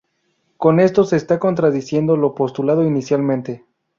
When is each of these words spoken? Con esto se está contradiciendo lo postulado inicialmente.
Con 0.57 0.79
esto 0.79 1.03
se 1.03 1.15
está 1.15 1.37
contradiciendo 1.37 2.17
lo 2.17 2.33
postulado 2.33 2.83
inicialmente. 2.83 3.65